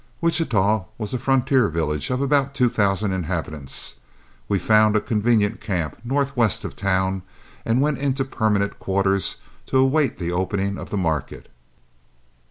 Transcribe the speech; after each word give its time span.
Wichita 0.19 0.85
was 0.97 1.13
a 1.13 1.19
frontier 1.19 1.67
village 1.69 2.09
of 2.09 2.21
about 2.21 2.55
two 2.55 2.69
thousand 2.69 3.11
inhabitants. 3.11 3.97
We 4.49 4.57
found 4.57 4.95
a 4.95 4.99
convenient 4.99 5.61
camp 5.61 5.99
northwest 6.03 6.63
of 6.65 6.75
town, 6.75 7.21
and 7.65 7.81
went 7.81 7.99
into 7.99 8.25
permanent 8.25 8.79
quarters 8.79 9.35
to 9.67 9.77
await 9.77 10.17
the 10.17 10.31
opening 10.31 10.79
of 10.79 10.89
the 10.89 10.97
market. 10.97 11.49